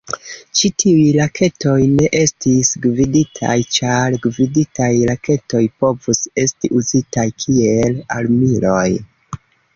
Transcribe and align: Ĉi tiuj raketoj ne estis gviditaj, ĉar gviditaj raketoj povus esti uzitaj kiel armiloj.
Ĉi 0.59 0.69
tiuj 0.83 1.01
raketoj 1.17 1.75
ne 1.99 2.07
estis 2.19 2.71
gviditaj, 2.85 3.53
ĉar 3.77 4.17
gviditaj 4.25 4.89
raketoj 5.11 5.63
povus 5.85 6.25
esti 6.47 6.75
uzitaj 6.83 7.29
kiel 7.47 8.03
armiloj. 8.19 8.89